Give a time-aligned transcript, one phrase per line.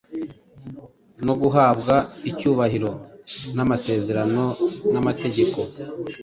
[1.25, 1.95] no guhabwa
[2.29, 2.91] icyubahiro,
[3.55, 4.43] n’amasezerano,
[4.93, 5.57] n’amategeko,